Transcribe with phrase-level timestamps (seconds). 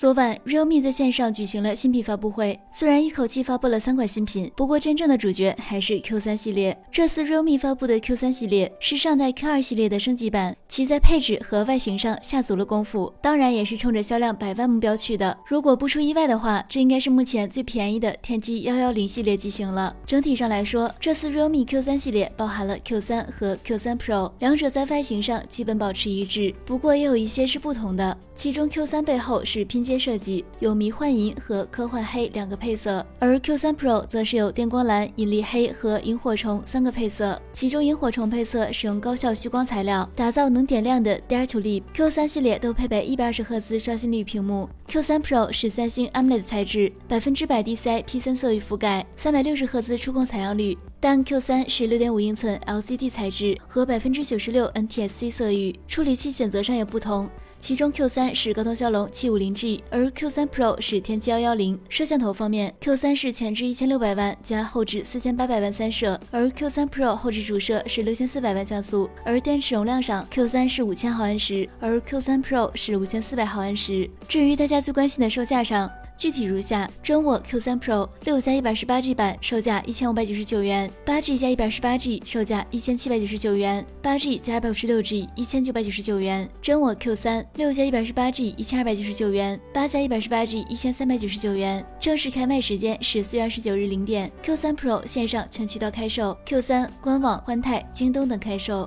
[0.00, 2.58] 昨晚，realme 在线上举行了新品发布会。
[2.72, 6.74] 虽然一口气发布了三款新品，不过真正的主角还是 Q3 系列。
[6.90, 15.36] 这次 realme 发布的 Q3 系列是上代 Q2 系列的升级版，其在配置和外形上下足了功夫，当然也是冲着销量百万目标去的。
[15.46, 19.94] 如果不出意外的话，这应该是目前最便宜的天玑幺幺零系列机型了。
[20.06, 28.16] 整体上来说，这次 realme Q3 系列包含了 Q3 和 Q3 Pro，两者在外形上基本保持一致，不过也有一些是不同的。
[28.34, 37.42] 其中 Q3 背后是拼接接设计，有迷幻银和科幻黑两个配色，而 Q3 Pro 则是有电光蓝、引力黑和萤火虫三个配色。
[37.52, 41.82] 其中萤火虫配色使用高效虚光材料，打造能点亮的 Dare to Leap。
[41.92, 44.70] Q3 系列都配备一百二十赫兹刷新率屏幕。
[44.86, 50.78] Q3 Pro 是三星 AMOLED 材质，百分之百 DCI P3 色域覆盖，三百六十赫兹触控采样率。
[51.00, 57.28] 但 Q3 是六点五英寸 LCD 材质和百分之九十六 NTSC 色域，处理器选择上也不同。
[57.60, 61.78] 其中 Q3 是高通骁龙七五零 G，而 Q3 Pro 是天玑幺幺零。
[61.90, 69.08] 摄像头方面，Q3 是前置一千六百万加后置四千八百万三摄，而 Q3 Pro 后置主摄是六千四百万像素。
[69.24, 74.08] 而电池容量上，Q3 是五千毫安时，而 Q3 Pro 是五千四百毫安时。
[74.26, 86.46] 至于大家最关心的售价上，具体如下：真我 Q3 Pro 六加一百十八 G 版售价一千五百九十九元，八 G 加一百十八 G 售价一千七百九十九元，八 G 加二百五十六 G 一千九百九十九元。
[86.60, 91.82] 真我 Q3 六加一百十八 G 一千二百九十九元，八加一百十八 G 一千三百九十九元。
[91.98, 94.30] 正式开卖时间是四月二十九日零点。
[94.44, 98.86] Q3 Pro 线上全渠道开售，Q3 官网、欢泰、京东等开售。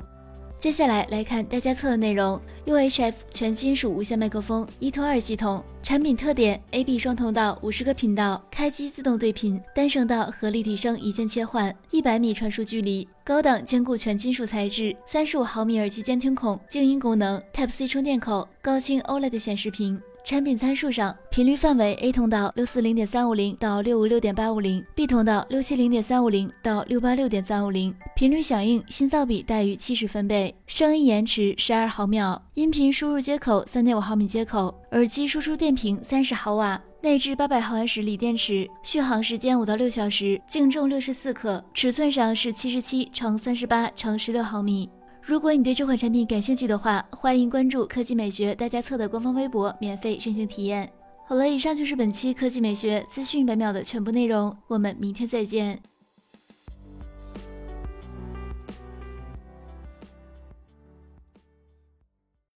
[0.64, 5.62] 接下来来看大家测的内容：UHF 全金属无线麦克风，一拖二系统。
[5.84, 20.02] 产品特点：AB 双通道，五十个频道，开机自动对频，单声道和立体声一键切换，一百米传输距离，高档坚固全金属材质，三十五毫米耳机监听孔，静音功能，Type C 充电口，高清 OLED 显示屏。
[20.24, 44.90] 产品参数上，频率范围 A 通道六四零点三五零到六五六点八五零，B 通道六七零点三五零到六八六点三五零，频率响应信噪比大于七十分贝，声音延迟十二毫秒，音频输入接口三点五毫米接口，耳机输出电平三十毫瓦，内置八百毫安时锂电池，续航时间五到六小时，净重六十四克，尺寸上是七十七乘三十八乘十六毫米。
[45.26, 50.92] 如果你对这款产品感兴趣的话，欢迎关注科技美学大家测的官方微博，免费申请体验。
[51.26, 55.80] 好了，以上就是本期科技美学资讯一百秒的全部内容，我们明天再见。